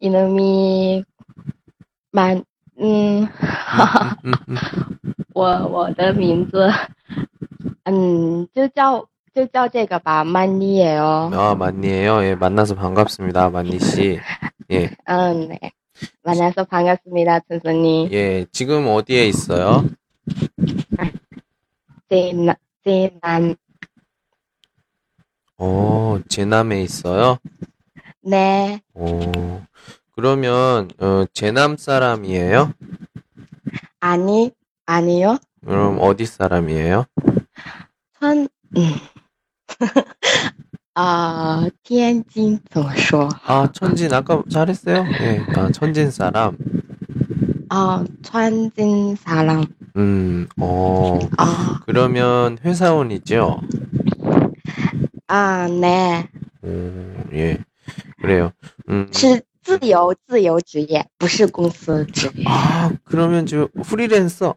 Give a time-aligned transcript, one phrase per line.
[0.00, 1.04] 이놈이
[2.12, 2.44] 만,
[2.80, 4.56] 음, 음, 음.
[5.34, 6.70] 我我的名字，
[7.84, 9.04] 嗯，就叫
[9.34, 11.30] 就叫这个吧，曼妮耶哦。
[11.34, 12.22] 아, 만니예요.
[12.24, 13.50] 예, 만나서 반갑습니다.
[13.50, 14.20] 만니 씨.
[14.70, 15.58] 예, 嗯，네.
[16.22, 18.12] 만나서 반갑습니다, 선생님.
[18.12, 18.46] 예.
[18.52, 19.84] 지금 어디에 있어요?
[22.08, 22.54] 제남
[22.84, 23.54] 제남
[25.56, 27.38] 어, 제남에 있어요.
[28.28, 29.62] 네 오,
[30.16, 32.72] 그러면 어, 제남 사람이에요?
[34.00, 34.52] 아니
[34.86, 37.04] 아니요 그럼 어디 사람이에요?
[38.20, 38.82] 천 음.
[40.94, 45.04] 아天津怎么说 아, 천진 아까 잘했어요.
[45.20, 46.56] 예, 아, 천진 사람.
[47.68, 49.64] 啊川津 사람
[49.96, 53.60] 음, 어, 아 그러면 회사원이죠?
[55.26, 56.28] 아, 네.
[56.62, 56.68] 오,
[57.32, 57.58] 예,
[58.20, 58.52] 그래요.
[58.88, 64.56] 음, 是自由自由职业，不是公司职业 아, 그러면 저 프리랜서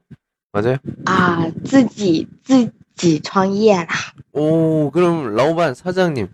[0.51, 0.77] 맞아요?
[1.05, 3.87] 啊，自己自己创业啦。
[4.33, 6.27] 오, 그럼 라오반 사장님.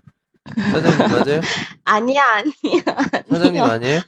[0.57, 1.41] 사장님 맞아요?
[1.85, 2.83] 아니야 아니야
[3.29, 4.02] 사장님 아니에요?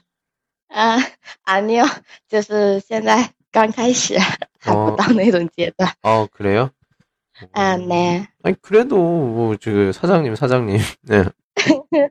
[0.69, 0.97] 啊
[1.44, 1.85] 아니요，
[2.27, 4.17] 就是现在刚开始，
[4.59, 5.91] 还不到那种阶段。
[6.02, 6.71] 아, 그래요?
[7.52, 8.27] 啊，네.
[8.44, 10.80] 아니 그래도 뭐 저 사장님 사장님.
[11.03, 11.25] 네.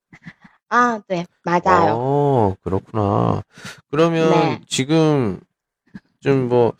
[0.70, 3.42] 啊，对，马扎有 어, 그렇구나.
[3.90, 4.60] 그러면 네.
[4.66, 5.40] 지금
[6.20, 6.74] 좀 뭐,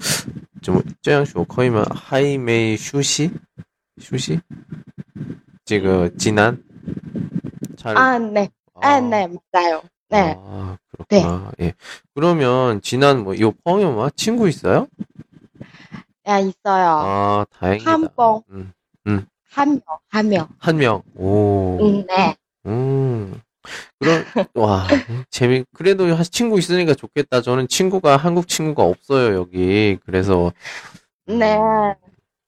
[0.62, 1.84] 좀, 这样说可以吗?
[1.91, 3.31] 하이메이 슈시?
[4.00, 4.41] 슈시?
[5.64, 6.62] 지금 지난?
[7.76, 7.97] 잘.
[7.97, 8.50] 啊，네，
[8.81, 11.53] 哎， 네， 马扎有， 네， 아, 그렇구나.
[11.60, 11.75] 예.
[12.14, 14.88] 그러면 지난 뭐, 요 펑이마 친구 있어요?
[16.25, 16.88] 아 있어요.
[17.04, 17.88] 아, 다행이다.
[17.91, 18.72] 한 번, 음,
[19.48, 20.48] 한 명, 한 명.
[20.59, 21.03] 한 명.
[21.14, 21.78] 오.
[21.81, 22.37] 음, 네.
[22.66, 23.41] 음.
[23.98, 24.87] 그럼, 와,
[25.31, 27.41] 재미, 그래도 한 친구 있으니까 좋겠다.
[27.42, 29.98] 저는 친구가, 한국 친구가 없어요, 여기.
[30.04, 30.53] 그래서,
[31.26, 31.59] 네.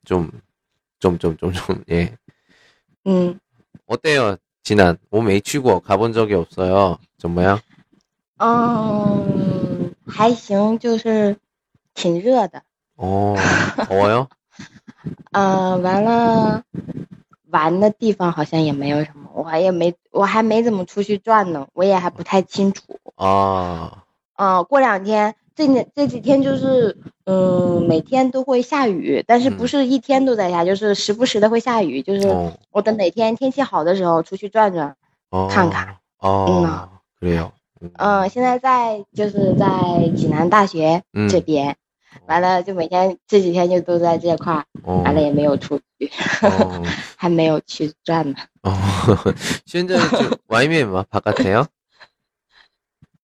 [0.04, 0.30] 좀,
[1.00, 2.16] 좀, 좀, 좀, 좀, 예.
[3.06, 3.38] 음,
[3.86, 4.36] 어때요?
[4.62, 6.98] 지난, 몸 H고 가본 적이 없어요.
[7.18, 7.58] 정말요?
[8.40, 11.36] 嗯，还行，就是
[11.94, 12.62] 挺热的。
[12.96, 13.34] 어,
[13.88, 14.28] 더워요?
[15.32, 16.62] 嗯，完了，
[17.53, 22.81] 玩的地方好像也没有什么，我也没，我还没怎么出去转呢，我也还不太清楚。
[23.15, 24.03] 啊。
[24.67, 32.27] 过两天，这这这几天就是嗯每天都会下雨，但是不是一天都在下，就是时不时的会下雨，就是
[32.71, 34.95] 我等哪天天气好的时候出去转转。
[35.49, 35.97] 看看。
[36.21, 36.89] 嗯。
[37.97, 41.77] 嗯，现在在，就是在济南大学这边。
[42.26, 46.08] 完了就每天这几天就都在这块儿， 어, 完了也没有出去，
[46.40, 46.84] 어,
[47.16, 48.36] 还没有去转呢。
[48.62, 48.74] 어.
[49.66, 51.66] 현재 저 와이메 마 바깥에요?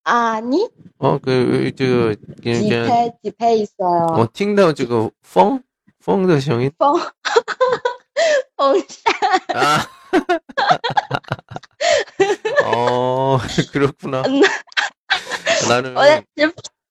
[0.05, 4.29] 啊，你 어, 그, 저, 几 그냥, 配几配色 어, 哦？
[4.33, 5.63] 听到这个风
[5.99, 7.01] 风的声音风
[8.57, 9.13] 风扇
[9.55, 9.87] 아,
[12.65, 13.39] 어,
[13.73, 14.23] 그렇구나.
[14.27, 14.43] 嗯
[15.69, 15.95] 나는,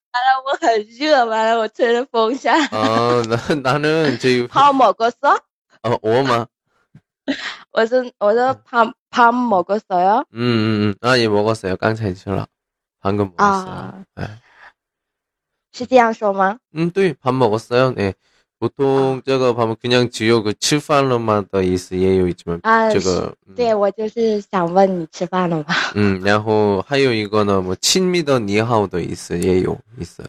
[0.08, 2.68] 我在吃，完了我很热，完了我吹 着风扇。
[2.70, 5.38] 아, 나, 나는 저기, 泡 먹었어
[5.82, 6.46] 어, 오마.
[7.72, 10.94] 我是我说泡泡먹었어요 음, 음, 음.
[11.00, 11.76] 아, 예, 먹었어요.
[11.76, 12.46] 깡차이 라
[13.00, 13.70] 방금 먹었어요.
[13.72, 14.04] 아.
[14.16, 14.26] 네.
[15.72, 16.58] 是这样说吗？
[16.76, 17.94] 음, 또, 밥 먹었어요.
[17.94, 18.14] 네.
[18.58, 25.64] 보통, 저거, 보면 그냥 지요, 그, 吃饭了吗的意思也有一지 啊，这是个, 음, 对我就是想问你吃饭了吗？
[25.96, 30.28] 음, 然后还有一个呢, 뭐, 亲密的你好的意思也有, 있어요.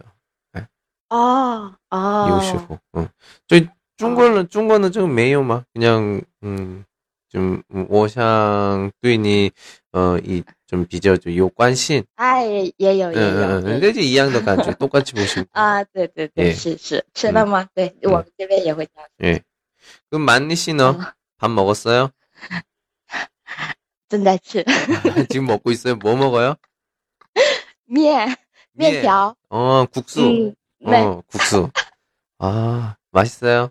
[1.10, 3.08] 哦哦，有时候, 응.
[3.48, 6.84] 저희 중국어는 중국어는 좀 매요 막 그냥 음,
[7.30, 9.52] 좀 음, 我想对你
[9.94, 12.06] 어, 이 좀比较就有关系。
[12.16, 13.28] 哎，也 也有也有。
[13.28, 17.68] 嗯嗯嗯，这就一样的感觉，똑같이보시啊，对对对，예 是是吃了吗？
[17.74, 19.10] 对我们这边也会这样。
[19.24, 19.44] 예.
[20.10, 21.14] 그럼 만니 씨는 어.
[21.38, 22.12] 밥 먹었어요?
[24.10, 24.64] 正在吃
[25.30, 25.96] 지금 먹고 있어요?
[25.96, 26.56] 뭐 먹어요?
[27.88, 28.36] 面
[28.74, 29.36] 面条。
[29.50, 30.22] 어, 국수.
[30.22, 31.70] 嗯，对 어, 국수.
[32.40, 33.70] 아, 맛있어요?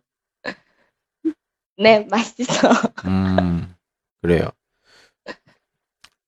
[1.76, 2.70] 那맛있어
[3.05, 3.75] 음,
[4.22, 4.52] 그래요.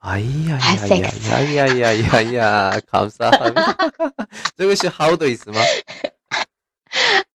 [0.00, 3.76] 아이야야야야야야야 감사합니다.
[4.56, 5.58] 这个是 하우더 있으마?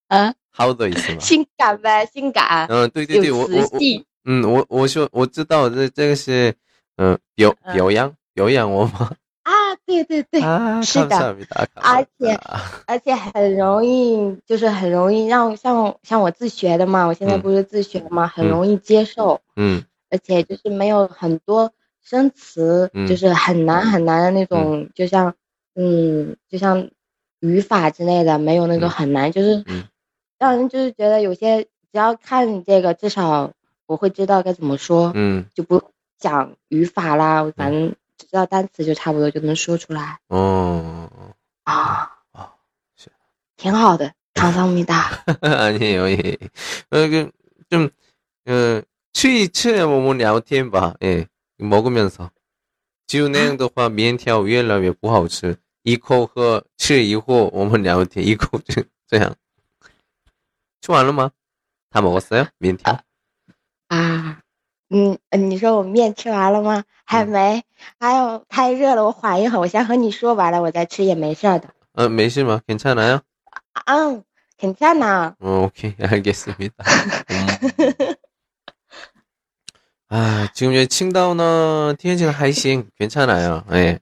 [0.07, 1.19] 啊， 하우더 있으마?
[1.19, 4.05] 性感呗，性感，嗯，对对对，有我我我，磁性。
[4.25, 6.53] 嗯，我我说我知道这这个是，
[6.97, 9.11] 嗯，表嗯表扬表扬我吗？
[9.43, 9.51] 啊，
[9.85, 12.39] 对对对，啊，是的 감사합니다 而且 감사합니다
[12.85, 21.71] 而且很容易，就是很容易让像像我自学的嘛，我现在嗯不是自学嘛，很嗯容易接受，嗯而且就是没有很多
[22.08, 25.34] 生词就是很难很难的那种，就像，
[25.74, 26.88] 嗯，就像
[27.40, 29.64] 语法之类的，没有那种很难，就是
[30.38, 33.52] 让人就是觉得有些只要看这个，至少
[33.86, 35.82] 我会知道该怎么说，嗯，就不
[36.16, 40.20] 讲语法啦，反正只知道单词就差不多就能说出来。
[40.28, 41.10] 哦，
[41.64, 42.52] 啊啊，
[42.96, 43.10] 是，
[43.56, 45.24] 挺好的，唐桑咪哒，
[46.88, 47.32] 那个，
[47.68, 47.90] 就，
[48.44, 51.26] 嗯，去去我们聊天吧，哎。
[51.57, 52.29] 먹으면서
[53.07, 55.57] 只有那样的话，面条越来越不好吃。
[55.83, 59.35] 一口喝吃以后，我们聊天，一口就这样。
[60.81, 61.31] 吃完了吗？
[61.89, 63.01] 他먹었어요面条？
[63.87, 64.39] 啊，
[64.89, 66.85] 嗯，呃你说我面吃完了吗？
[67.03, 67.63] 还嗯没，
[67.99, 71.69] 还有太热了，我缓一会儿，我先和你说完了，我再吃也没事儿的。
[71.93, 72.61] 呃，没事吗？
[72.65, 73.21] 괜찮아요？
[73.85, 74.23] 嗯，
[74.57, 75.35] 괜찮아。
[75.39, 76.85] 어, 오케이, 알겠습니다.
[80.11, 80.15] 음.
[80.15, 83.63] 아, 지금 여기 칭다오는 티엔지는 하이싱 괜찮아요.
[83.71, 83.99] 예.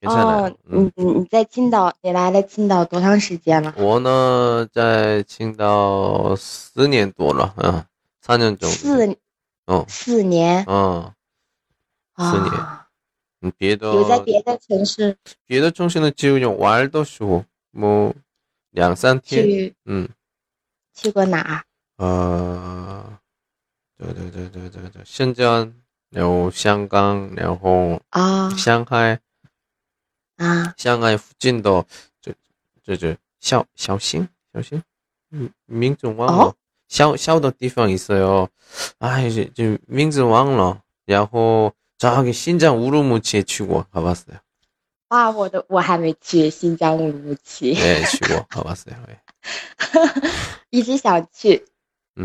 [0.00, 0.46] 괜찮아요.
[0.46, 3.74] 哦，你你你在青岛，你来了青岛多长时间了？
[3.76, 7.82] 我呢在青岛四年多了，嗯，
[8.20, 8.74] 三年정도。
[8.74, 9.16] 四
[9.66, 10.64] 哦，四年。
[10.68, 11.12] 嗯，
[12.16, 12.86] 四年啊，
[13.40, 15.16] 嗯别的有在别的城市
[15.46, 18.14] 别的城市呢，只有用玩的时候，么
[18.70, 20.08] 两三天，去嗯，
[20.94, 21.64] 去过哪儿？
[21.96, 23.18] 呃，
[24.00, 25.74] 对对对对对对，深圳，
[26.10, 29.20] 然后香港，然后啊上海，
[30.36, 31.84] 啊上海附近的
[32.20, 32.32] 这
[32.84, 34.82] 这这小小型小型，
[35.30, 36.54] 嗯，名字忘了，哦
[36.88, 38.48] 小小的地方있어요。
[38.98, 40.82] 哎，这这名字忘了。
[41.04, 44.38] 然后저기신장우루무치에치고가봤어요。
[45.08, 45.30] 啊！
[45.30, 48.96] 我的我还没去新疆乌鲁木齐， 네, 치고가봤어요。
[49.08, 49.18] 예
[50.70, 51.66] 一直想去， 음.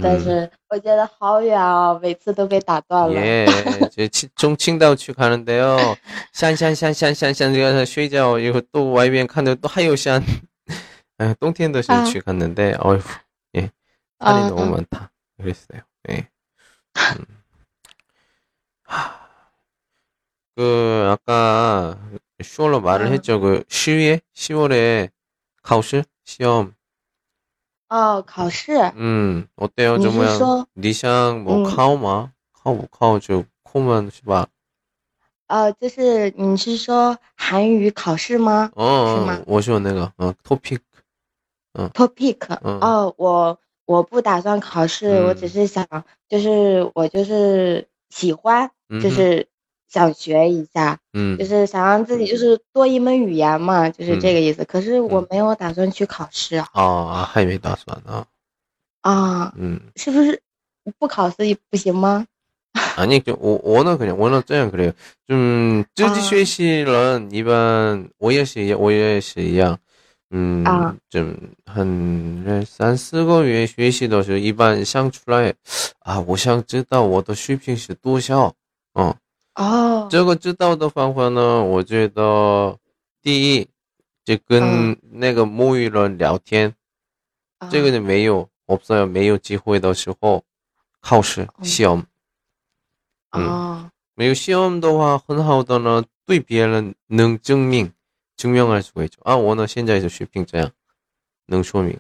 [0.02, 3.14] 但是我觉得好远哦，每次都被打断了。
[3.20, 3.46] 예,
[3.92, 5.76] 제 치- 종칭다우치 가는데요.
[6.34, 10.24] 샨샨샨샨샨샨 제가 쉬자 이거 또 YBN 가는데 또 하요샨
[11.18, 13.02] 아, 똥텐더시 갔는데 어휴
[13.58, 13.70] 예
[14.20, 14.66] 산이 아, 너무 아.
[14.78, 15.82] 많다 그랬어요.
[16.10, 16.30] 예.
[17.20, 17.26] 음.
[18.84, 19.20] 하,
[20.56, 21.98] 그 아까
[22.42, 23.10] 슈얼로 말을 어.
[23.10, 23.40] 했죠.
[23.42, 25.10] 그 시위에 10월에
[25.64, 26.74] 카우스 시험
[27.90, 29.98] 哦，考试， 음 어때요?
[29.98, 31.64] 你 좀 是 뭐야 说 니샹 뭐 음.
[31.66, 34.48] 카오마 카오 카오 저 코만 是吧?
[35.48, 39.44] 呃，就是你是说韩语考试吗 어, 是吗？
[39.46, 40.80] 我说那个, 어, 토픽.
[41.94, 45.86] ？Topic，嗯哦，我我不打算考试，嗯我只是想，
[46.30, 49.48] 就是我就是喜欢，嗯哼就是
[49.90, 54.64] 想学一下， 음, 就是想让自己就是多一门语言嘛，就是嗯这个意思。
[54.66, 58.24] 可是我嗯没有打算去考试啊， 아, 하이메 다스만, 아,
[59.02, 59.80] 啊， 음.
[59.96, 60.42] 是不是
[60.98, 62.26] 不考试也不行吗？
[62.96, 64.94] 아니, 그, 오, 워는 그냥, 워는 그냥 그래요.
[65.28, 65.86] 좀, 아.
[65.96, 69.78] 自己学习人一般我也是一样，我也是一样。
[70.30, 71.36] 嗯，啊좀
[71.66, 75.54] 한三四个月学习的时候，一般想出来
[76.00, 78.54] 啊，我想知道我的水平是多少。
[78.94, 79.14] 嗯，
[79.56, 82.78] 哦，这个知道的方法呢，我觉得
[83.22, 83.68] 第一，
[84.24, 84.62] 就跟
[84.92, 86.74] 嗯那个母语人聊天，
[87.58, 90.44] 啊这个是没有없어요，没有机会的时候，
[91.02, 92.04] 考试嗯시험
[93.32, 97.92] 哦，没有시험的话，很好的呢， 对别人能证明
[98.38, 99.20] 증명할 수가 있죠.
[99.24, 100.72] 아, 我呢现在是水平这样
[101.46, 102.00] 能说明.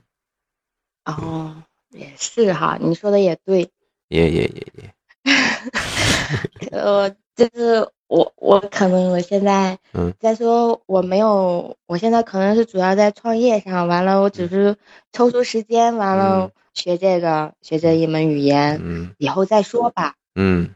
[1.06, 3.70] 哦，也是哈，你说的也对。
[4.10, 4.94] 예, 예, 예, 예.
[6.72, 14.76] 呃， 就是我我可能我现在嗯再说我没有，我现在可能是主要在创业上，完了我只是
[15.12, 20.16] 抽出时间，完了嗯学这个学这一门语言， 음, 以后再说吧。
[20.36, 20.74] 음.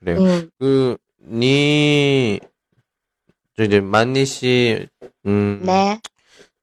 [0.00, 0.18] 그래요.
[0.20, 2.38] 嗯， 그, 니,
[3.56, 4.86] 저 이제 만니 씨,
[5.24, 5.98] 음, 呢，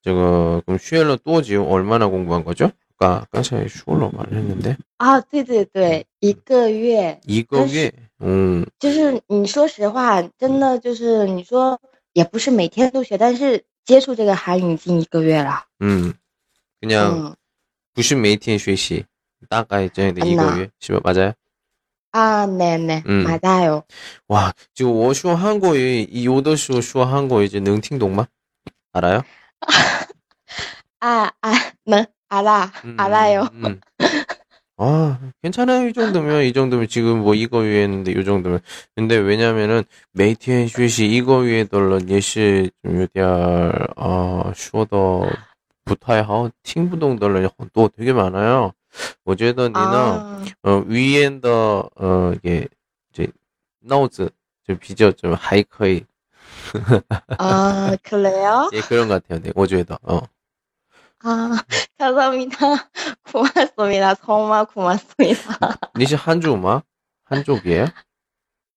[0.03, 2.71] 저거, 그럼 슈엘러 또 지금 얼마나 공부한 거죠?
[2.99, 4.77] 아까, 아까 제가 슈엘러 말했는데.
[4.97, 7.91] 啊，对对对，一个月， 이거 게
[8.21, 11.79] 음, 就是你说实话，真的就是你说
[12.13, 15.65] 也不是每天都学，但是接触这个韩语已经一个月了。
[15.81, 16.13] 음.
[16.79, 17.35] 그냥, 嗯
[17.93, 19.05] 부신 메이팅 쉐시.
[19.49, 20.25] 따가 이제 안나.
[20.25, 21.33] 이거 게 시바 맞아요?
[22.11, 23.83] 啊，네네， 嗯 맞아요。
[24.27, 28.27] 와, 지금 我说 한국어, 이 요더쇼 说 한국어 이제 능팅동마?
[28.93, 29.21] 알아요?
[30.99, 31.51] 아, 아,
[31.85, 33.49] 네, 알아, 음, 알아요.
[34.78, 35.88] 아, 괜찮아요.
[35.88, 38.60] 이 정도면, 이 정도면 지금 뭐 이거 위에 있는데, 이 정도면.
[38.94, 45.30] 근데 왜냐면은, 메이티엔 슈시 이거 위에 덜런 예시 좀 요디알, 아, 슈어더,
[45.86, 48.72] 부타의 하우, 팅부동 덜런 또 되게 많아요.
[49.24, 50.44] 어제던 니나, 아.
[50.62, 52.68] 어, 위엔더, 어, 이게,
[53.12, 53.28] 이제,
[53.80, 54.28] 나우즈,
[54.66, 56.04] 좀 비저 좀 하이커이.
[57.38, 58.68] 아, 그래요?
[58.74, 59.40] 예, 그런 것 같아요.
[59.40, 60.20] 네, 어제도, 어.
[61.24, 61.50] 아,
[61.98, 62.56] 감사합니다.
[63.32, 64.14] 고맙습니다.
[64.16, 65.58] 정말 고맙습니다.
[65.96, 66.82] 니시 한주마?
[67.24, 67.86] 한족이에요?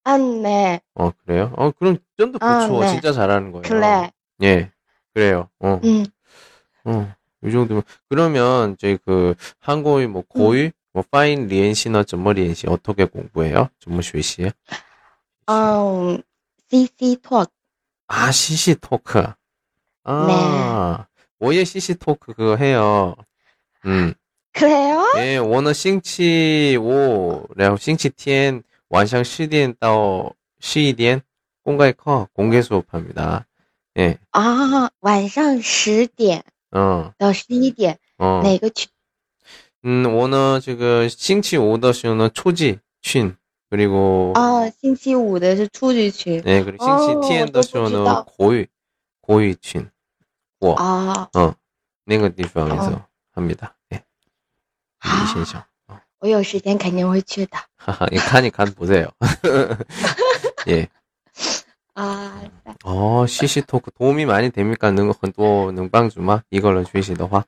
[0.05, 1.53] 아, 네, 어, 그래요?
[1.55, 2.79] 어, 그럼 좀더 아, 좋죠.
[2.81, 2.87] 네.
[2.89, 3.63] 진짜 잘하는 거예요.
[3.63, 4.11] 그래.
[4.41, 4.71] 예,
[5.13, 5.49] 그래요.
[5.59, 6.05] 어, 음,
[6.85, 7.13] 어,
[7.45, 7.83] 이 정도면.
[8.09, 13.69] 그러면, 저희 그, 한국의 뭐, 고유, 뭐, 파인 리엔시나 점머 리엔시 어떻게 공부해요?
[13.79, 14.51] 점머 쉐시에?
[15.49, 16.21] 음,
[16.69, 17.47] CC Talk.
[18.07, 19.21] 아, CC 토크.
[20.05, 21.05] 아,
[21.40, 23.14] 오예 CC 토크 그거 해요.
[23.84, 24.14] 음,
[24.52, 25.04] 그래요?
[25.16, 31.22] 예, 我呢星期五，然后星期天晚上十点到十一点
[31.62, 33.46] 公开课공개 수업합니다.
[33.98, 38.42] 예, 아, 晚上十点 어, 到十一点， 어.
[38.42, 38.88] 哪个区？
[39.84, 43.36] 음, 我呢这个星期五的时候呢初级群
[43.68, 46.40] 그리고 哦，星期五的是初级群。
[46.42, 48.66] 네, 그리고 어, 星期天的时候呢 또 고유
[49.20, 49.42] 고
[50.60, 51.54] 유群 아,
[52.06, 53.06] 那个地方에서 어.
[53.32, 53.76] 합니다.
[53.92, 54.02] 예.
[55.00, 55.08] 아.
[55.24, 55.62] 이先生.
[56.20, 57.58] 我有时间肯定会去的。
[57.76, 59.08] 하하, 이 칸이 칸 보세요.
[60.68, 60.88] 예.
[61.94, 62.42] 啊，
[62.84, 64.90] 어, CC 토크 도움이 많이 됩니까?
[64.90, 66.42] 능, 很多能帮助吗?
[66.50, 67.44] 이걸로 学习的话.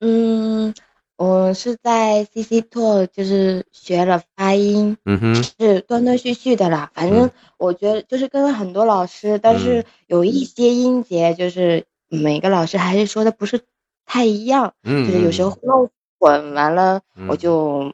[0.00, 0.72] 嗯，
[1.16, 6.90] 我是在 CC Talk 就是学了发音，嗯哼,是断断续续的啦。
[6.94, 11.84] 反正嗯我觉得就是跟很多老师，但是有一些音节就是
[12.21, 13.61] 每个老师还是说的不是
[14.05, 15.89] 太一样，就是有时候弄
[16.19, 17.93] 混完了，我就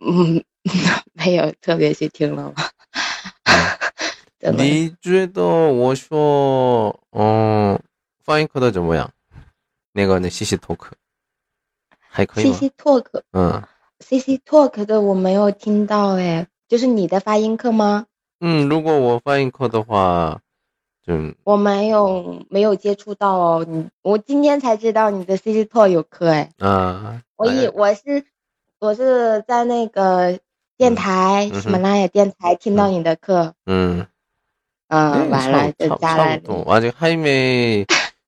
[0.00, 0.44] 嗯
[1.14, 2.52] 没有特别去听了。
[4.56, 7.78] 你觉得我说嗯
[8.22, 9.10] 发音课的怎么样？
[9.92, 10.78] 那个那 CC talk
[11.98, 13.62] 还可以？CC talk 嗯
[14.00, 18.06] ，CC talk 的我没有听到哎，就是你的发音课吗？
[18.40, 20.40] 嗯，如果我发音课的话。
[21.07, 28.23] 좀, 我没有没有接触到哦，你我今天才知道你的 CC Talk 有课哎， 아, 我以哎我是
[28.79, 30.39] 我是在那个
[30.77, 34.05] 电台嗯哼喜马拉雅电台听到你的课， 음.
[34.89, 36.63] 嗯， 네, 完了 차, 就 차, 加来 차부터.
[36.67, 37.85] 아직 하이메,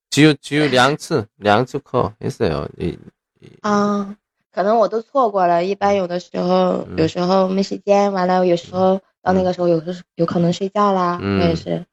[0.09, 2.67] 지우, 지우 两次,两次课 했어요.
[2.77, 2.97] 이,
[3.41, 4.15] 이, 啊，
[4.51, 11.85] 可能我都错过了，一般有的时候嗯有时候没时间，完了有时候到那个时候有时有可能睡觉啦，嗯我也是，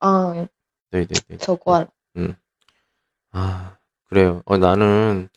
[0.00, 0.48] 嗯，
[0.90, 1.88] 对对对.错过了。
[3.32, 3.76] 아,
[4.08, 4.42] 그래요.
[4.46, 5.28] 어, 나는,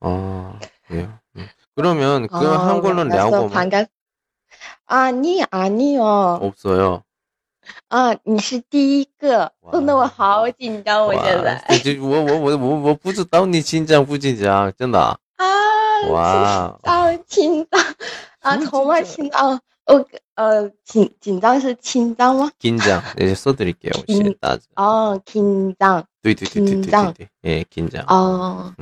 [0.00, 1.18] 어, 그래요.
[1.36, 1.48] 음.
[1.74, 3.88] 그러면, 그 어, 한국어는 만나서 랴고 반갑
[4.86, 6.02] 아니 아니요
[6.42, 7.02] 없어요.
[7.88, 14.98] 啊，你是第一个，哇弄得我好紧张，我现在 와, 저, 저, 我我我我我不知道你紧张不紧张，真的。
[15.36, 15.46] 啊，
[16.10, 17.80] 哇，啊，紧张
[18.40, 22.50] 啊，什么从来紧紧张， 我呃 紧紧张是紧张吗？
[22.58, 23.02] 긴장.
[23.16, 23.90] 네, 써드릴게요.
[24.06, 24.58] 긴- 혹시 따.
[24.76, 27.28] 哦，紧张 네对对对对对对.
[27.44, 28.04] 예, 긴장.
[28.08, 28.72] 哦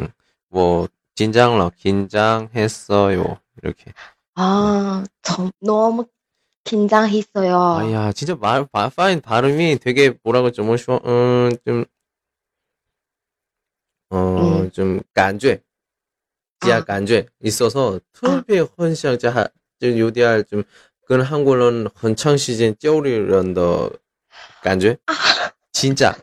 [0.51, 3.39] 뭐 긴장러 긴장했어요.
[3.63, 3.93] 이렇게.
[4.35, 6.07] 啊，从너무
[6.65, 7.59] 긴장했어요.
[7.79, 11.85] 아야, 진짜 말 바- 파인 발음이 되게 뭐라고 좀 뭐쇼, 음, 좀,
[14.11, 14.71] 어, 음.
[14.71, 15.63] 좀 간죄,
[16.61, 16.85] 지하 아.
[16.85, 19.49] 간죄 있어서 特别很想加
[19.79, 20.63] 就有点儿좀
[21.07, 23.91] 跟韩国人很长时间交流人的
[24.63, 24.99] 感觉？
[25.73, 26.15] 진짜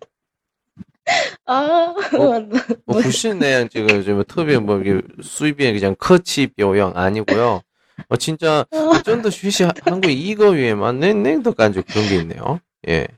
[1.43, 2.39] 啊，我
[2.85, 4.81] 不是那样，这个什么特别뭐
[5.21, 7.61] 随便그냥커치表扬아니고요。
[8.09, 8.65] 我진짜
[9.03, 12.59] 真的学习韩国一个月嘛，那那都感觉그런게있네요。
[12.87, 13.09] 예。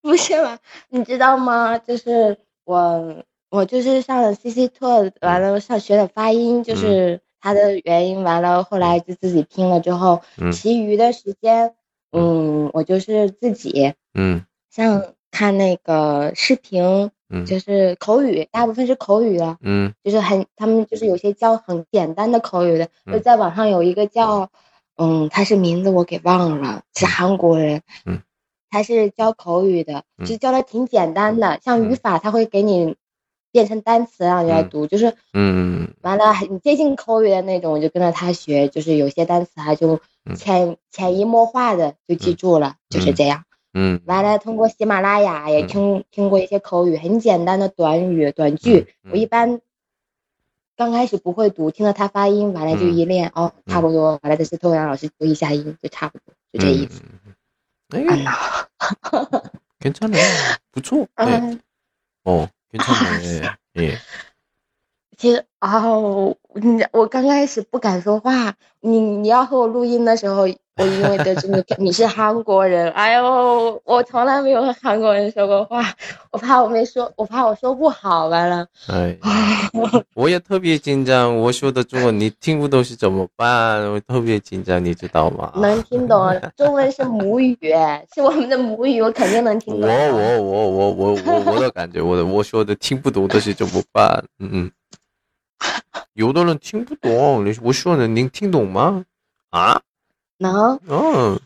[0.00, 0.58] 不是嘛？
[0.88, 1.78] 你知道吗？
[1.78, 11.73] 就是我，我就是上了 CC 特，完了上学的发音，就是 它的原因，完了后来就自己听了之后，其余的时间，
[12.11, 24.49] 嗯，我就是自己，嗯，像看那个视频，嗯，就是口语，大部分是口语的，嗯，就是很，他们就是有些教很简单的口语的，就在网上有一个叫，
[24.97, 28.21] 嗯，他是名字我给忘了，是韩国人，嗯。
[28.69, 31.85] 他是教口语的，就教的挺简单的，像。
[31.89, 32.97] 语法他会给你
[33.56, 40.00] 变成单词让你来读，就是嗯，完了很接近口语的那种，我就跟着他学，就是有些单词他就
[40.36, 43.44] 潜潜移默化的就记住了，就是这样。
[43.74, 49.60] 嗯，完了通过喜马拉雅也听听过一些口语，很简单的短语短句，我一般
[50.76, 57.02] 刚开始不会读，听了他发音，完了就一练，哦，差不多，完了就是透阳老师读一下音，就差不多，就这意思。
[57.90, 58.68] 哎呀，
[59.80, 61.58] 괜찮아부초네어
[62.71, 63.55] 괜찮네.
[63.77, 63.97] 예。
[65.17, 65.83] 其实啊，
[66.53, 70.47] 你我刚开始不敢说话，你你要和我录音的时候。
[70.79, 75.83] 我因为得知你你是韩国人，哎呦，我从来没有和韩国人说过话，
[76.31, 78.63] 我怕我没说，我怕我说不好，完了。
[78.87, 79.17] 哎，
[80.13, 83.91] 我也特别紧张，我说的中文你听不懂是怎么办？
[83.91, 85.51] 我特别紧张，你知道吗？
[85.55, 87.57] 能听懂，中文是母语，
[88.13, 89.89] 是我们的母语，我肯定能听懂。
[89.89, 94.23] 我我我我我我我的感觉，我的我说的听不懂的是怎么办？
[94.37, 94.71] 嗯嗯，
[96.17, 99.05] 有的人听不懂，我说的您听懂吗？
[99.51, 99.79] 啊？
[100.39, 101.39] 能，嗯，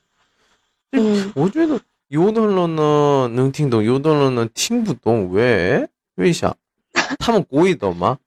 [0.93, 6.55] 嗯，我觉得有的人呢能听懂，有的人呢听不懂，为为啥？
[7.19, 8.17] 他们故意的吗？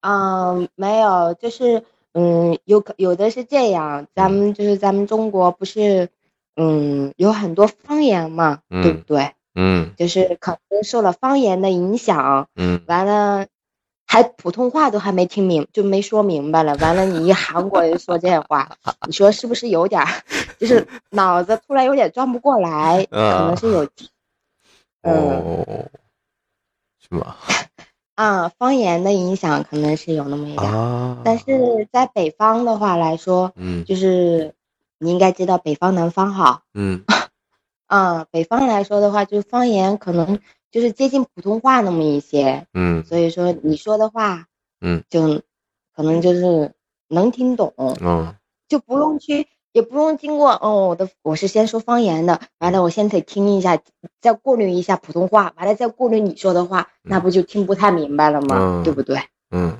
[0.00, 6.08] 嗯，没有，就是嗯，有可有的是这样，咱们就是咱们中国不是，
[6.56, 9.30] 嗯，有很多方言嘛，对不对？
[9.54, 13.46] 嗯，就是可能受了方言的影响，嗯，完了。
[14.12, 16.76] 还普通话都还没听明，就没说明白了。
[16.76, 18.76] 完了，你一韩国人说这话，
[19.08, 20.04] 你说是不是有点，
[20.60, 23.06] 就是脑子突然有点转不过来？
[23.08, 23.88] 可能是有，
[25.00, 25.88] 嗯，
[27.00, 27.36] 是吗？
[28.14, 30.70] 啊，方言的影响可能是有那么一点。
[31.24, 34.54] 但是在北方的话来说，嗯，就是
[34.98, 37.02] 你应该知道北方南方好，嗯，
[37.86, 40.38] 啊，北方来说的话，就是方言可能。
[40.72, 44.46] 就是接近普通话那么一些，嗯，所以说你说的话，
[44.80, 45.42] 嗯，就
[45.94, 46.72] 可能就是
[47.08, 48.34] 能听懂，嗯，
[48.68, 53.78] 就不用去，也不用经过，哦，我的我是先说方言的，完了我先得听一下，
[54.20, 58.80] 再过滤一下普通话，完了再过滤你说的话，那不就听不太明白了吗？
[58.82, 59.20] 对不对？
[59.50, 59.78] 嗯，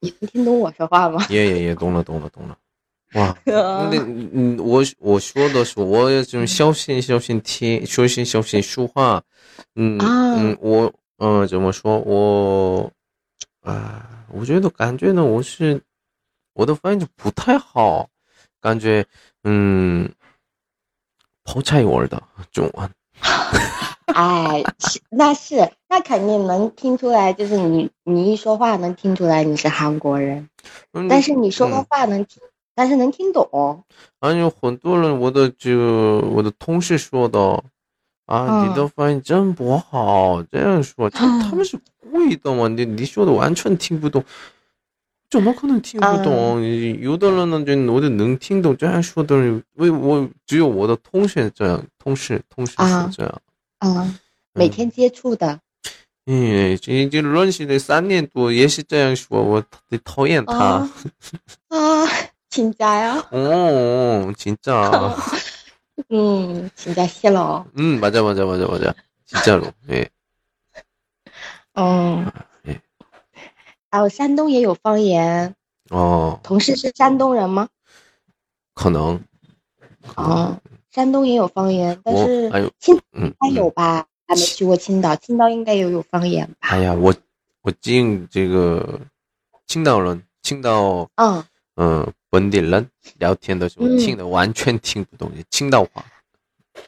[0.00, 1.26] 你能听懂我说话吗？
[1.28, 2.56] 也也也懂了，懂了，懂了。
[3.14, 3.90] 哇， 那
[4.32, 9.22] 嗯，我我说的是，我要就小心小心听，小心小心说话。
[9.76, 11.98] 嗯嗯，我嗯怎么说？
[12.00, 12.90] 我
[13.62, 15.80] 啊，我觉得感觉呢，我是
[16.54, 18.08] 我的发音就不太好，
[18.60, 19.06] 感觉
[19.44, 20.10] 嗯，
[21.44, 22.90] 泡菜味的中文。
[24.14, 24.62] 哎，
[25.10, 30.48] 那是那肯定能听出来，就是你你一说话能听出来你是韩国人，
[31.08, 32.42] 但是你说的话能听。
[32.74, 33.84] 但是能听懂。
[34.20, 37.62] 啊，有很多人，我的这个我的同事说的，
[38.26, 42.66] 啊，你的发音真不好，这样说，他 他们是故意的嘛？
[42.68, 44.24] 你你说的完全听不懂，
[45.30, 46.60] 怎么可能听不懂？
[47.00, 53.40] 有的人呢，就我就能听懂这样说的人，为我只有我的同学这样，同事同事是这样，
[53.78, 54.18] 啊，
[54.52, 55.60] 每天接触的。
[56.26, 59.62] 嗯，这这认识了三年多也是这样说，我
[60.02, 60.88] 讨厌他。
[61.68, 62.08] 啊。
[62.53, 63.23] 请假呀！
[63.31, 65.15] 哦，请假。
[66.09, 67.65] 嗯，请假谢了。
[67.75, 68.93] 嗯，맞아맞아맞아맞아
[69.25, 69.71] 请假了。
[69.87, 70.09] 哎。
[71.73, 72.25] 哦。
[72.63, 72.81] 哎。
[73.91, 75.53] 还有山东也有方言。
[75.89, 76.39] 哦。
[76.41, 77.69] 同事是山东人吗？
[78.73, 79.21] 可能。
[80.15, 80.57] 哦，
[80.91, 84.05] 山东也有方言，但是青应该有吧？
[84.25, 86.69] 还没去过青岛，青岛应该也有方言吧？
[86.69, 87.13] 哎呀，我
[87.61, 88.99] 我进这个
[89.67, 91.07] 青岛人，青岛。
[91.15, 91.43] 嗯。
[91.75, 92.13] 嗯。
[92.34, 92.84] 本地人
[93.20, 96.04] 聊天的时候听的完全听不懂青岛话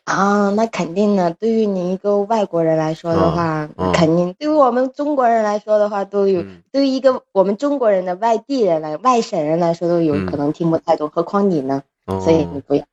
[0.03, 1.31] 啊，那肯定的。
[1.35, 11.09] 对于你一个外国人来说的话，肯定；对于我们中国人来说的话，都有；对于一个我们中国人的外地人来、外省人来说，都有可能听不太懂。
[11.09, 11.81] 何况你呢？
[12.07, 12.85] 所以你不要。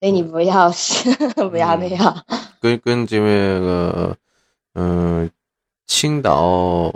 [0.00, 1.08] 所以你不要是
[1.50, 2.24] 不要那样。
[2.60, 4.16] 跟跟这边那个，
[4.74, 5.30] 嗯、
[5.86, 6.92] 青岛，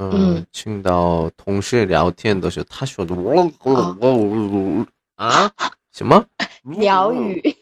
[0.00, 4.86] 嗯、嗯青岛同事聊天的时候，他说的我我我
[5.16, 5.50] 啊？
[5.92, 6.24] 什么？
[6.62, 7.54] 鸟语。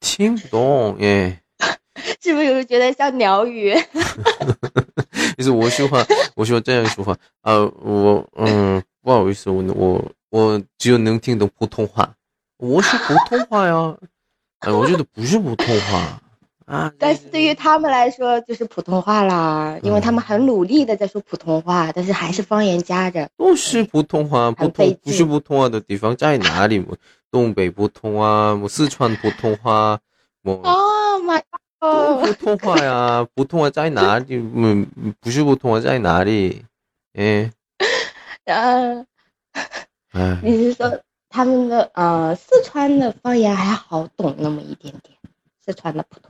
[0.00, 1.40] 听不懂耶。
[2.22, 3.74] 是不是有人觉得像鸟语？
[5.36, 12.14] 就是我说话，我说这样说话，呃，我嗯，不好意思，我我我只有能听懂普通话，
[12.58, 13.96] 我是普通话呀，
[14.60, 16.20] 哎，我觉得不是普通话
[16.70, 23.28] 啊，但是对于他们来说就是普通话啦，因为他们很努力的在说普通话，但是还是方言夹着。
[23.36, 26.78] 都是普通话，普很费劲通不是普通话的地方在哪里？
[26.88, 26.96] 我
[27.32, 29.98] 东北普通话，我四川普通话，
[30.44, 31.38] 我哦妈
[31.80, 34.36] 都哦，普通话呀，普通话在哪里？
[34.36, 34.86] 嗯，
[35.20, 36.64] 不是普通话在哪里？
[37.14, 37.50] 哎，
[40.42, 45.16] 你是说他们的呃四川的方言还好懂那么一点点，
[45.64, 46.29] 四川的普通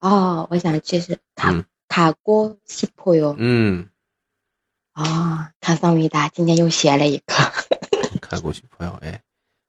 [0.00, 3.34] 哦，我想就是塔、嗯、塔锅西坡哟。
[3.38, 3.88] 嗯。
[4.94, 7.34] 哦，卡桑维达今天又学了一个。
[8.20, 9.22] 塔锅西坡哟，哎。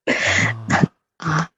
[1.18, 1.50] 啊。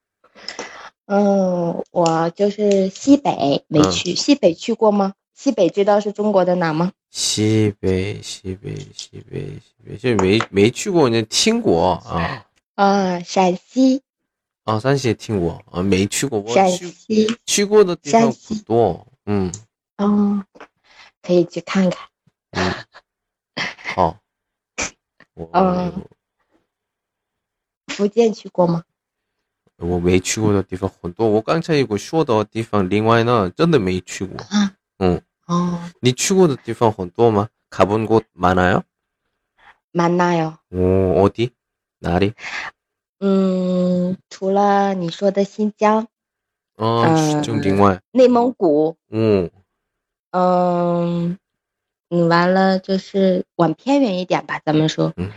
[1.05, 5.13] 嗯，我就是西北没去，西北去过吗？
[5.33, 6.91] 西北知道是中国的哪吗？
[7.09, 12.45] 西北，西北，西北，西北，就没没去过，那听过啊？
[12.75, 14.03] 啊，陕西。
[14.68, 15.62] 아, 산시에 听过.
[15.70, 19.52] 아, 没去过.我陕去西，去过的地方山西不多，嗯
[19.98, 20.44] 哦，
[21.22, 22.08] 可以去看看。
[22.52, 22.72] 嗯，
[23.94, 24.18] 好，
[25.34, 25.92] 我、嗯
[27.88, 28.82] 福建去过吗？
[29.76, 34.38] 我没去过的地方很多，我刚才我说的地方，另外呢真的没去过。
[35.46, 37.48] 哦，你去过的地方很多吗？
[37.70, 38.82] 가본곳많아요？
[39.92, 40.58] 蛮大哟。
[40.70, 41.50] 오 어디？
[41.98, 42.34] 哪里？
[43.19, 46.07] 嗯，除了你说的新疆、
[46.77, 49.49] 哦，嗯就另外，内蒙古，嗯
[50.31, 51.37] 嗯，
[52.09, 55.13] 嗯，完了就是往偏远一点吧，咱们说。
[55.17, 55.31] 嗯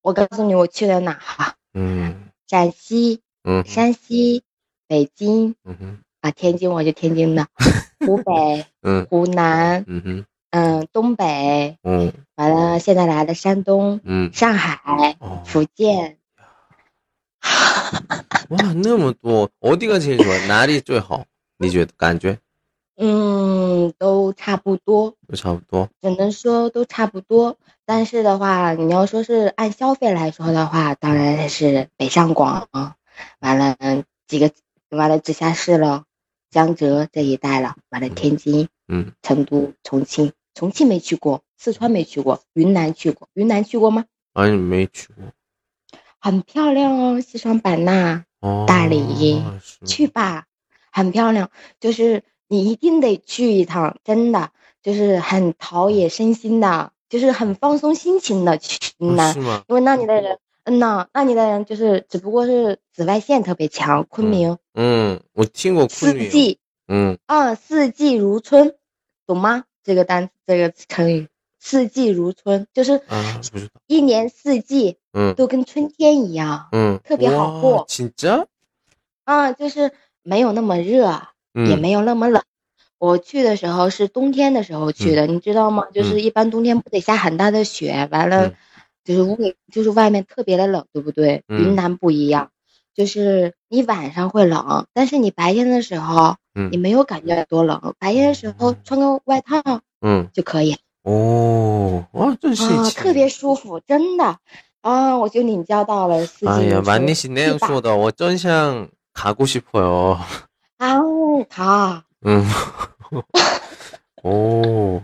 [0.00, 1.56] 我告诉你，我去了哪哈？
[1.74, 4.42] 嗯陕西、嗯山西、
[4.86, 7.46] 北京嗯哼啊，天津我就天津的，
[8.06, 16.17] 湖北、嗯湖南，嗯哼嗯，东北，嗯完了现在来了山东、嗯上海、哦，福建。
[18.49, 20.47] 哇，那么多，어디가 제일 좋아？
[20.47, 21.25] 哪里最好？
[21.57, 22.37] 你觉得感觉
[22.95, 25.89] 嗯，都差不多，都差不多。
[26.01, 27.57] 只能说都差不多。
[27.85, 32.69] 但是的话，你要说是按消费来说的话，当然是北上广，
[33.39, 34.51] 完了嗯几个，
[34.89, 36.03] 完了直辖市了，
[36.51, 44.05] 江浙这一带了，完了天津、嗯，成都、重庆，重庆没去过，四川没去过，云南去过，云南去过吗？
[44.33, 45.25] 아니没去过。
[46.20, 49.42] 很漂亮哦，西双版纳，哦，大理
[49.86, 50.46] 去吧，
[50.90, 51.50] 很漂亮，
[51.80, 54.50] 就是你一定得去一趟，真的
[54.82, 59.32] 就是很陶冶身心的，就是很放松心情的去哦呢。
[59.32, 59.62] 是吗？
[59.68, 66.24] 因为那里的人，嗯呐，那里的人就是只不过是紫外线特别强，昆明、嗯，我听过昆明。
[66.24, 68.74] 四季嗯啊，四季如春，
[69.26, 69.64] 懂吗？
[69.84, 71.28] 这个单这个成语，
[71.60, 73.02] 四季如春，就是。
[73.86, 78.46] 一年四季嗯都跟春天一样嗯，特别好过진 짜？
[79.24, 79.90] 啊，就是
[80.22, 81.20] 没有那么热。
[81.54, 82.40] 也嗯没有那么冷。
[82.98, 85.86] 我去的时候是冬天的时候去的，你知道吗？
[85.92, 88.54] 就是一般冬天不得下很大的雪，完了嗯
[89.02, 89.36] 就是外
[89.72, 91.42] 就是外面特别的冷，对不对？
[91.48, 92.50] 嗯云南不一样，
[92.94, 104.38] 就是你晚上会冷，但是你白天的时候嗯你没有感觉多冷，白天的时候穿个外套嗯就可以哦，哇，真是啊，特别舒服，真的
[104.87, 110.17] 啊，我就领教到了四季哎呀，如春 만니씨那样去吧说的，我真想가고 싶어요。
[110.77, 110.99] 啊，
[111.49, 112.03] 好。
[112.25, 112.45] 嗯，
[114.23, 115.01] 哦，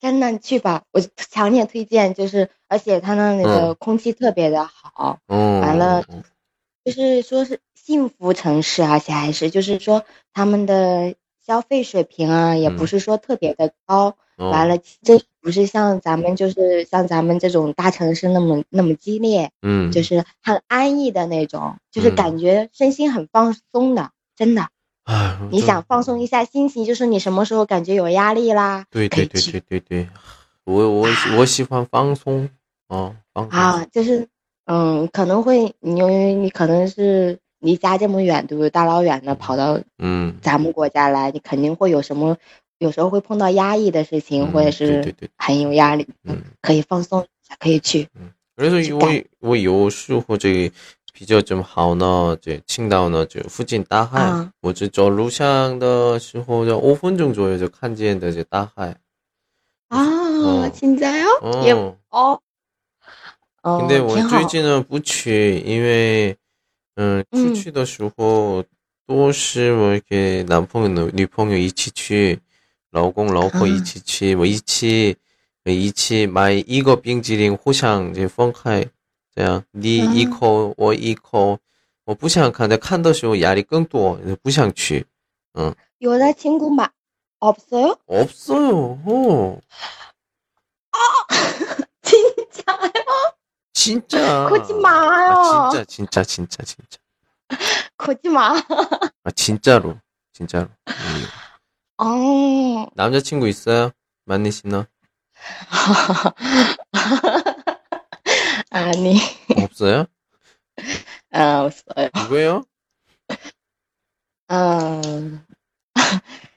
[0.00, 6.04] 真的去吧，我强烈推荐，就是而且它那里的空气特别的好，嗯，完了
[6.84, 11.14] 就是说是幸福城市，而且还是就是说他们的
[11.45, 12.87] 消费水平啊，也不嗯。
[12.87, 14.15] 是说特别的高。
[14.37, 14.49] 哦。
[14.49, 22.15] 完了，这不是像咱们就是像咱们这种大城市那么那么激烈，嗯，就是很安逸的那种，就是嗯。
[22.15, 24.69] 感觉身心很放松的，真的。
[25.03, 30.07] 哎，你想放松一下心情，就是你什么时候感觉有压力啦，对对对对对对，
[30.63, 32.49] 我我我喜欢放松
[32.87, 33.59] 哦，放松。
[33.59, 34.27] 啊，就是
[34.65, 38.70] 嗯，可能会你因为你可能是离家这么远，对不对？
[38.70, 42.36] 大老远的跑到嗯咱们国家来，你肯定会有什么，
[42.78, 46.36] 有时候会碰到压抑的事情，或者嗯对对是对很有压力，嗯。
[46.60, 48.08] 可以放松一下，可以去。
[48.56, 50.74] 그래서 是 이 的 我我有时候这个
[51.12, 58.96] 比较좀好呢，这青岛呢就附近大海，啊我这走路上的时候就五分钟左右就看见的这大海。
[59.88, 62.40] 啊哦，现在哦，也哦，哦，
[63.62, 66.36] 哦， 근데 我挺好最近呢不去，因为
[66.96, 68.64] 嗯出嗯去的时候
[69.06, 72.40] 都是我이렇게男朋友女朋友一起去，
[72.90, 75.16] 老公老婆一起去，我一起
[75.64, 78.86] 一起买一个冰激凌，互相就分开，
[79.34, 81.58] 这样你一口我一口，
[82.04, 85.06] 我不想看，看的时候压力更多，不想去。
[86.00, 86.88] 여자친구 마
[87.40, 87.96] 없어요?
[88.06, 89.00] 없어요.
[89.04, 89.60] 어.
[92.02, 92.90] 진짜요?
[93.72, 94.48] 진짜.
[94.48, 94.92] 거짓말.
[94.94, 96.98] 아, 진짜 진짜 진짜 진짜.
[97.96, 98.56] 거짓말.
[99.24, 99.98] 아 진짜로
[100.32, 100.68] 진짜로.
[100.88, 101.26] 음.
[101.98, 102.86] 어.
[102.94, 103.90] 남자친구 있어요?
[104.24, 104.86] 만니시나?
[108.70, 109.18] 아니,
[109.56, 110.06] 없어요?
[111.32, 112.08] 아, 없어요.
[112.30, 112.64] 왜요?
[114.50, 115.44] 음,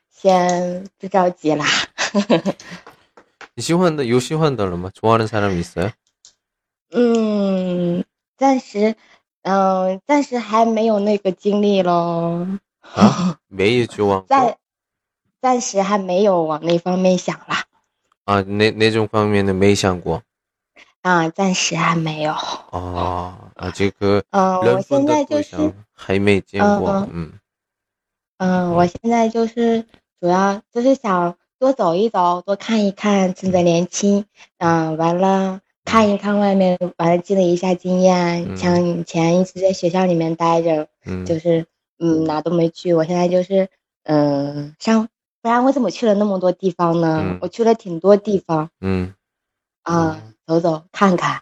[0.10, 1.66] 先不着急啦。
[3.58, 5.90] 시환다 요 시환달러마 좋아하는 사람이 있어요?
[6.91, 8.05] 嗯，
[8.37, 8.95] 暂时，
[9.43, 12.47] 嗯，暂时还没有那个经历喽。
[12.81, 14.57] 啊， 没有去往，暂
[15.41, 17.65] 暂时还没有往那方面想啦。
[18.25, 20.23] 啊，那那种方面的没想过。
[21.03, 22.33] 啊，暂时还没有。
[22.71, 24.23] 哦，啊，这个。
[24.31, 27.09] 嗯，我现在就是，还没见过。
[27.13, 27.33] 嗯。
[28.39, 29.83] 嗯，我现在就是，
[30.21, 34.25] 主要就是想多走一走，多看一看趁着年轻。
[34.59, 35.61] 嗯，完了。
[35.87, 40.89] 看一看外面完了积累一下经验像以前一直在学校里面待着
[41.25, 41.65] 就是
[42.01, 43.69] 嗯哪都没去我现在就是
[44.03, 45.09] 嗯上
[45.41, 47.39] 不然我怎么去了那么多地方呢？
[47.41, 48.69] 我去了挺多地方。
[48.81, 49.15] 嗯。
[49.85, 51.41] 啊走走看看。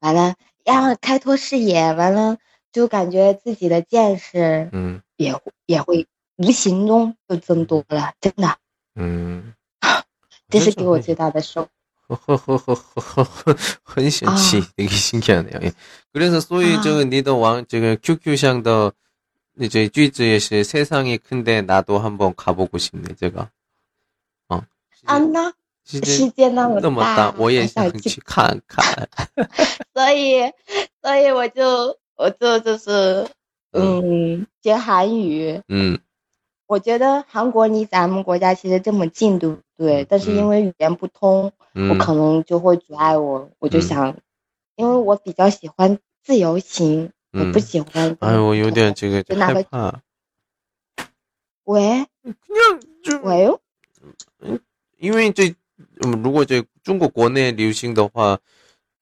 [0.00, 2.38] 完了然后开拓视野完了
[2.72, 5.02] 就感觉自己的见识嗯。
[5.18, 5.34] 也
[5.66, 8.56] 也会无形中就增多了真的。
[8.94, 9.52] 嗯。
[10.48, 11.68] 这是给我最大的收获。
[12.09, 14.61] 허허허허허很神奇 아.
[14.75, 15.59] 되게 신기하네요.
[15.61, 15.71] 예.
[16.11, 16.81] 그래서 소위 아.
[16.81, 18.91] 저 니더 왕 지금 QQ上的
[19.59, 23.51] 이제 句子也是 세상이 큰데 나도 한번 가보고 싶네 제가.
[24.49, 24.61] 어.
[25.05, 25.53] 啊，那
[25.85, 29.07] 시제 世界那么那么大，大，我也想想去看看。
[29.93, 30.51] 所以，
[31.03, 33.27] 所以我就我就就是
[33.73, 35.61] 嗯学韩语。
[35.67, 35.99] 嗯
[36.67, 40.03] 我觉得韩国离咱们国家其实这么近，对不对？
[40.03, 44.16] 嗯但是因为语言不通， 我可能就会阻碍我，我就想，
[44.76, 48.16] 因为我比较喜欢自由行，我不喜欢。
[48.20, 49.22] 哎，我有点这个。
[49.24, 50.00] 就害个？
[51.64, 52.06] 喂？
[53.22, 53.58] 喂？
[54.98, 55.54] 因为这，
[56.22, 58.38] 如果这中国国内流行的话，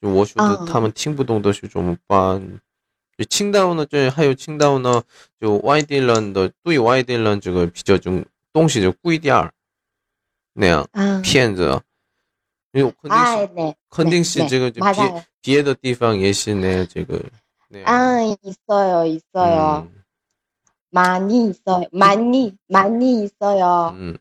[0.00, 2.60] 我觉得他们听不懂的是怎么办？
[3.18, 5.02] 就听到呢，这还有听到呢，
[5.38, 9.52] 就外地人的对外地人这个比较种东西就贵点儿
[10.54, 10.88] 那样
[11.22, 11.82] 骗子。
[12.71, 17.23] 因为肯定是哎呢，肯定是这个就 맞아 别 요 别的地方也是那这个
[17.69, 17.87] 那样。
[17.87, 19.87] 아 있어요, 있어요.
[19.87, 20.03] 嗯
[20.89, 21.87] 많이 있어요.
[21.91, 23.93] 많이 많이 있어요.
[23.95, 24.17] 嗯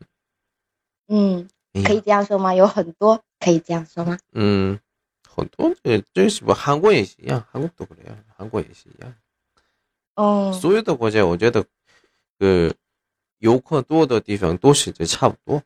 [1.07, 2.53] 嗯，哎呀可以这样说吗？
[2.53, 4.17] 有很多可以这样说吗？
[4.33, 4.77] 嗯，
[5.27, 9.13] 很多这这是不韩国也是一样，韩国都그래요，韩国也是一样。
[10.15, 11.63] 嗯，所有的国家，我觉得，
[12.39, 12.73] 呃，
[13.39, 15.61] 游客多的地方都是这差不多，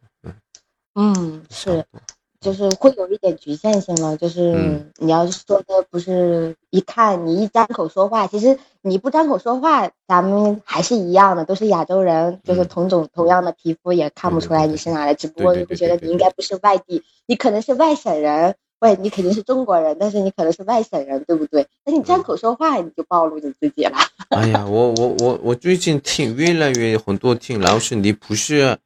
[0.94, 2.02] 嗯，是，差不多。
[2.41, 4.17] 就是会有一点局限性了。
[4.17, 18.55] 就是嗯你要是说的不是一看你一张口说话，其实你不张口说话，咱们还是一样的，都是亚洲人，就是嗯同种同样的皮肤，也看不出来你是哪来，只不过对对对就觉得你应该不是外地，你可能是外省人。
[18.79, 21.67] 或者你肯定是中国人，但是你可能是外省人，对不对？
[21.87, 23.97] 那你张嗯口说话，你就暴露你自己了。
[24.29, 28.77] 哎呀，我我我我最近听越来越很多听然后是，你不是，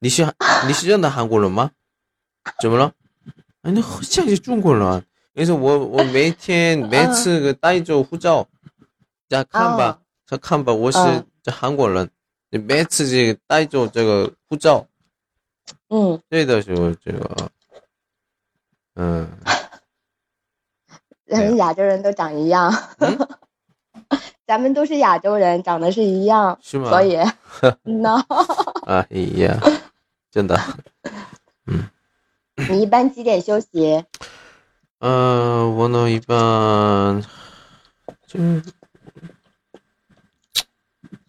[0.00, 0.26] 你是
[0.66, 1.70] 你是认的韩国人吗？
[2.60, 2.92] 怎么了？
[3.62, 5.04] 哎，你好像是中国人。
[5.32, 8.46] 你说我我每天每次个带着护照，
[9.28, 11.26] 再看吧，再看吧，我是嗯。
[11.42, 12.10] 这韩国人，
[12.50, 14.84] 你每次这个带着这个护照，
[15.88, 17.50] 嗯，对的时候这个，
[18.96, 19.26] 嗯，
[21.26, 23.16] 咱们亚洲人都长一样，嗯？
[24.46, 26.90] 咱们都是亚洲人，长得是一样，是吗？
[26.90, 27.16] 所以，
[27.84, 28.16] no，
[28.86, 29.58] 啊，哎呀，
[30.30, 30.58] 真的，
[32.69, 34.03] 你一般几点休息？
[34.99, 37.21] 嗯，我呢一般
[38.25, 38.39] 就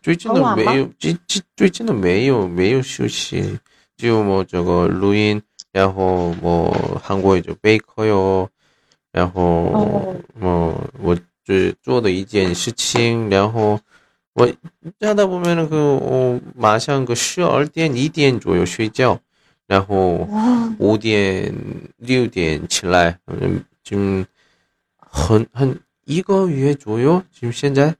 [0.00, 3.58] 最近的很晚吗没有，最最最近的没有没有休息，
[3.96, 6.70] 就뭐这个录音，然后뭐
[7.02, 8.48] 韩国就备课哟，
[9.10, 13.80] 然后哦뭐我最做的一件事情，然后
[14.34, 14.46] 我
[15.00, 19.18] 하다 보면은 그 어,马上그十二点一点左右睡觉，
[19.69, 20.27] 然后
[20.79, 21.53] 五点
[21.97, 23.95] 六点起来，嗯，就
[24.97, 27.95] 很很一个月左右，就现在。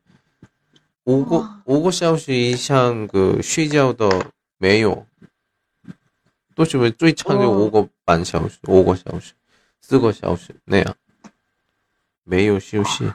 [1.04, 5.06] 五个五个小时以上个睡觉的没有，
[6.56, 9.34] 都是最长就五个半小时、五个小时、
[9.82, 10.96] 四个小时那样，
[12.24, 13.12] 没有休息。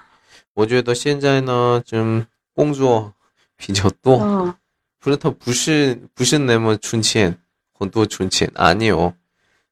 [0.54, 3.12] 我觉得现在呢，就工作
[3.56, 4.56] 比较多，
[4.98, 7.36] 不是他不是不是那么存钱。
[7.73, 9.13] 很多存钱아니요，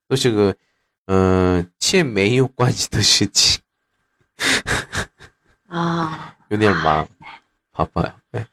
[0.08, 0.56] 都是个
[1.06, 3.62] 嗯、呃钱没有关系的事情，
[5.68, 7.08] 啊， 有点忙，
[7.74, 8.14] 봐봐요。
[8.32, 8.46] 对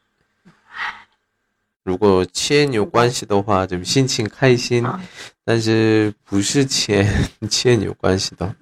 [1.82, 5.00] 如果钱有关系的话，就心情开心啊，
[5.44, 8.54] 但是不是钱钱有关系的，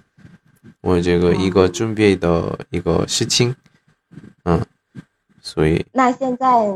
[0.80, 3.54] 我这个一个准备的一个事情，
[4.44, 4.64] 嗯，
[5.40, 6.66] 所以那现在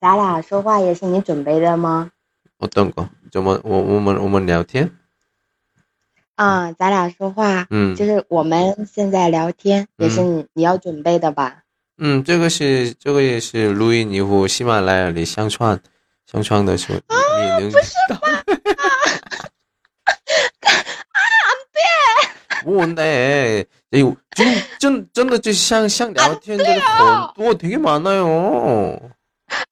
[0.00, 2.10] 咱俩说话也是你准备的吗？
[2.58, 3.08] 어떤 거？
[3.30, 4.90] 怎么我我们我们聊天？
[6.36, 11.62] 啊，咱俩说话，嗯，就是我们现在聊天也是你你要准备的吧？
[11.98, 15.78] 嗯，这个是这个也是录音以后喜马拉雅里上传
[16.24, 16.98] 上传的时候，
[17.38, 17.92] 你你能不是
[22.64, 23.66] 뭔데?
[23.90, 24.46] 이거 좀,
[24.78, 29.00] 真真的就像像聊天的很多되게 많아요.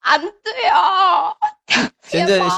[0.01, 1.33] 啊，对哦，
[2.03, 2.55] 现在是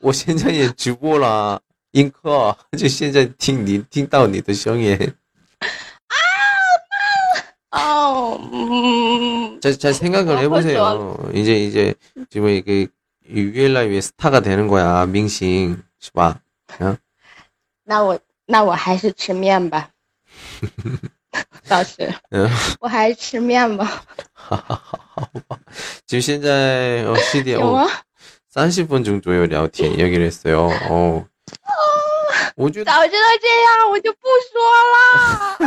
[0.00, 1.60] 我现在也直播了，
[1.92, 4.96] 映客 就现在听你听到你的声音，
[7.70, 11.18] 哦，嗯， 잘, 잘 생각을 해보세요.
[11.34, 11.94] 이제 이제
[12.30, 12.88] 지금 이게
[13.26, 16.38] 越来越 스타가 되는 거야,明星是吧?
[17.84, 19.90] 那我那我还是吃面吧，
[21.68, 22.48] 老师，嗯，
[22.80, 24.56] 我还是吃面吧，好
[25.48, 25.58] 吧.
[26.06, 27.90] 지금 现在어, 시대 有 어, 吗？
[28.54, 30.70] 30분 정도 聊天 얘기를 했어요.
[30.88, 31.26] 어.
[32.56, 34.20] 我觉得早知道这样，我就不
[34.52, 34.62] 说
[34.92, 35.58] 了，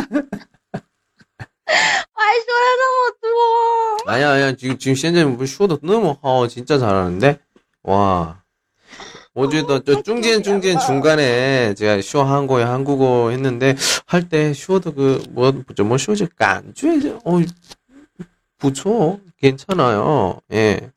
[1.66, 3.28] 我还说了那么多。
[4.10, 4.52] 아니야, 아니야.
[4.52, 6.48] 지금, 지금 现在뭐 쇼도 너무 하오.
[6.48, 7.38] 진짜 잘하는데?
[7.82, 8.42] 와.
[9.34, 15.84] 我觉得저 중간, 중간, 중간에 제가 쇼 한국어, 한국어 했는데, 할 때 쇼도 그, 뭐, 저,
[15.84, 16.88] 뭐, 쇼지, 感觉,
[17.24, 17.38] 어,
[18.58, 19.20] 不错.
[19.40, 20.40] 괜찮아요.
[20.52, 20.90] 예.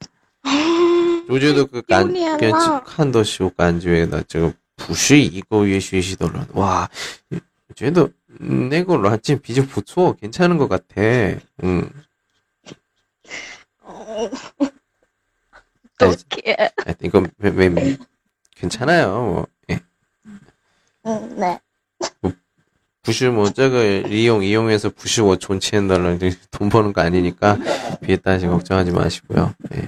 [1.27, 6.89] 我觉得그感丢脸了感看的时候感觉的这个不是一个月学习的人，哇，
[7.75, 11.39] 觉得嗯那个软件比较不错，괜찮은것같아。
[11.61, 11.89] 嗯，
[13.83, 14.71] 哦， 아
[15.97, 16.71] 都甜。
[16.85, 17.97] 아, 이거 왜, 왜, 왜,
[18.55, 19.07] 괜찮아요.
[19.07, 19.47] 뭐.
[19.69, 19.79] 예.
[21.03, 21.59] 嗯，那
[23.03, 26.19] 不是뭐这个 이용 이용해서 不是我存钱的人
[26.51, 27.57] 돈 버는 거 아니니까
[28.01, 29.53] 비에다시 걱정하지 마시고요.
[29.75, 29.87] 예.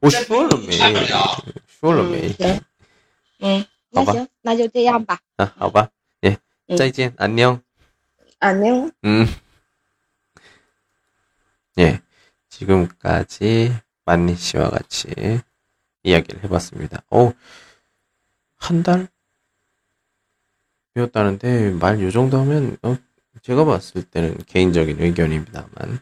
[0.00, 0.76] 我说了没?
[1.80, 2.28] 说了没?
[2.28, 2.60] 嗯行，
[3.40, 5.18] 嗯，那好吧行，那就这样吧。
[5.36, 5.90] 아, 好吧.
[6.24, 6.36] 예.
[6.68, 7.12] 嗯再见.
[7.16, 7.60] 안녕.
[8.40, 9.26] 啊，那 음.
[11.78, 12.00] 예.
[12.48, 13.72] 지금까지
[14.04, 15.08] 만니 씨와 같이
[16.04, 17.02] 이야기를 해봤습니다.
[17.10, 17.32] 어,
[18.56, 19.08] 한 달?
[20.94, 22.96] 배웠다는데, 말 요 정도 하면, 어,
[23.42, 25.98] 제가 봤을 때는 개인적인 의견입니다만,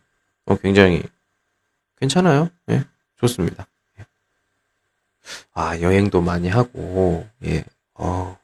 [0.46, 1.02] 어, 굉장히
[1.96, 2.50] 괜찮아요.
[2.70, 2.84] 예,
[3.17, 3.67] 좋습니다.
[3.99, 4.05] 예.
[5.53, 7.63] 아, 여행도 많이 하고, 예,
[7.93, 8.37] 어,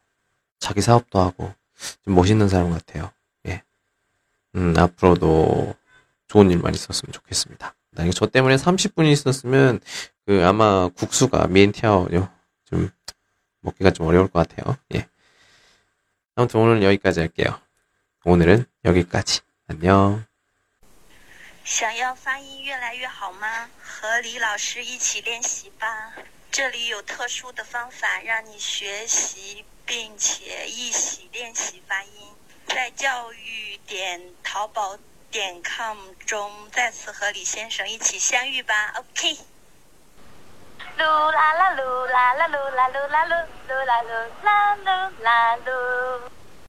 [0.59, 1.53] 자기 사업도 하고,
[2.03, 3.11] 좀 멋있는 사람 같아요.
[3.47, 3.63] 예.
[4.55, 5.75] 음, 앞으로도
[6.27, 7.75] 좋은 일만 있었으면 좋겠습니다.
[7.91, 9.79] 만약에 저 때문에 30분이 있었으면
[10.25, 12.07] 그 아마 국수가 미엔티아오
[12.65, 12.89] 좀
[13.61, 14.75] 먹기가 좀 어려울 것 같아요.
[14.95, 15.07] 예.
[16.35, 17.59] 아무튼 오늘은 여기까지 할게요.
[18.25, 19.41] 오늘은 여기까지.
[19.67, 20.25] 안녕.
[21.63, 23.69] 想要发音越来越好吗？
[23.81, 26.13] 和李老师一起练习吧。
[26.51, 32.35] 这里有特殊的方法让你学习并且一起练习发音。
[32.67, 34.97] 在教育点淘宝
[35.31, 38.93] 点 com 中再次和李先生一起相遇吧。
[38.97, 39.37] OK。
[40.97, 46.21] 噜啦啦噜啦啦噜啦噜啦噜噜啦噜啦噜啦噜。